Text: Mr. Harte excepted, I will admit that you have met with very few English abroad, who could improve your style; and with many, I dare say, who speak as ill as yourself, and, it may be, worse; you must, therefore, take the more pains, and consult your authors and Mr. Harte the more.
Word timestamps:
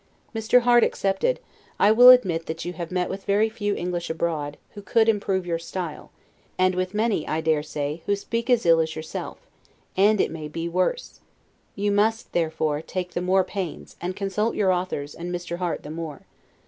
Mr. 0.33 0.61
Harte 0.61 0.83
excepted, 0.83 1.39
I 1.77 1.91
will 1.91 2.09
admit 2.09 2.47
that 2.47 2.65
you 2.65 2.73
have 2.73 2.89
met 2.91 3.07
with 3.07 3.23
very 3.25 3.49
few 3.49 3.75
English 3.75 4.09
abroad, 4.09 4.57
who 4.71 4.81
could 4.81 5.07
improve 5.07 5.45
your 5.45 5.59
style; 5.59 6.09
and 6.57 6.73
with 6.73 6.95
many, 6.95 7.27
I 7.27 7.39
dare 7.39 7.61
say, 7.61 8.01
who 8.07 8.15
speak 8.15 8.49
as 8.49 8.65
ill 8.65 8.79
as 8.79 8.95
yourself, 8.95 9.45
and, 9.95 10.19
it 10.19 10.31
may 10.31 10.47
be, 10.47 10.67
worse; 10.67 11.19
you 11.75 11.91
must, 11.91 12.31
therefore, 12.33 12.81
take 12.81 13.11
the 13.11 13.21
more 13.21 13.43
pains, 13.43 13.95
and 14.01 14.15
consult 14.15 14.55
your 14.55 14.71
authors 14.73 15.13
and 15.13 15.31
Mr. 15.31 15.57
Harte 15.57 15.83
the 15.83 15.91
more. 15.91 16.23